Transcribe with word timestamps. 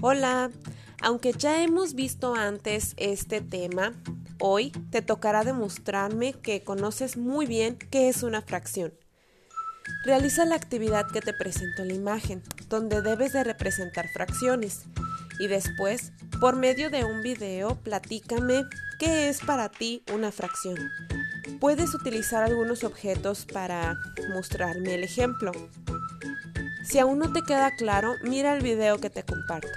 Hola, 0.00 0.50
aunque 1.02 1.32
ya 1.32 1.62
hemos 1.62 1.94
visto 1.94 2.36
antes 2.36 2.94
este 2.98 3.40
tema, 3.40 3.94
hoy 4.38 4.70
te 4.90 5.02
tocará 5.02 5.42
demostrarme 5.42 6.34
que 6.34 6.62
conoces 6.62 7.16
muy 7.16 7.46
bien 7.46 7.76
qué 7.90 8.08
es 8.08 8.22
una 8.22 8.42
fracción. 8.42 8.94
Realiza 10.04 10.44
la 10.44 10.54
actividad 10.54 11.06
que 11.12 11.20
te 11.20 11.32
presento 11.32 11.82
en 11.82 11.88
la 11.88 11.94
imagen, 11.94 12.42
donde 12.68 13.02
debes 13.02 13.32
de 13.32 13.42
representar 13.42 14.08
fracciones. 14.08 14.84
Y 15.40 15.48
después, 15.48 16.12
por 16.40 16.54
medio 16.56 16.90
de 16.90 17.04
un 17.04 17.22
video, 17.22 17.76
platícame 17.76 18.64
qué 18.98 19.28
es 19.28 19.40
para 19.40 19.68
ti 19.68 20.04
una 20.12 20.30
fracción. 20.30 20.76
Puedes 21.60 21.94
utilizar 21.94 22.44
algunos 22.44 22.84
objetos 22.84 23.46
para 23.46 23.98
mostrarme 24.32 24.94
el 24.94 25.02
ejemplo. 25.02 25.50
Si 26.88 26.98
aún 26.98 27.18
no 27.18 27.30
te 27.30 27.42
queda 27.42 27.76
claro, 27.76 28.14
mira 28.22 28.56
el 28.56 28.62
video 28.62 28.98
que 28.98 29.10
te 29.10 29.22
comparto. 29.22 29.68